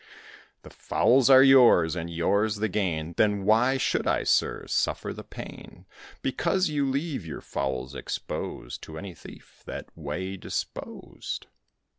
The 0.63 0.71
fowls 0.71 1.29
are 1.29 1.43
yours, 1.43 1.95
and 1.95 2.09
yours 2.09 2.55
the 2.55 2.67
gain; 2.67 3.13
Then 3.17 3.45
why 3.45 3.77
should 3.77 4.07
I, 4.07 4.23
sir, 4.23 4.65
suffer 4.65 5.13
pain, 5.21 5.85
Because 6.23 6.69
you 6.69 6.89
leave 6.89 7.23
your 7.23 7.41
fowls 7.41 7.93
exposed 7.93 8.81
To 8.81 8.97
any 8.97 9.13
thief 9.13 9.61
that 9.67 9.95
way 9.95 10.37
disposed?" 10.37 11.45